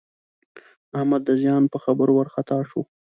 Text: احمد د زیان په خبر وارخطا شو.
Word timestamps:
احمد 0.97 1.21
د 1.25 1.29
زیان 1.41 1.63
په 1.73 1.77
خبر 1.83 2.07
وارخطا 2.11 2.57
شو. 2.69 2.81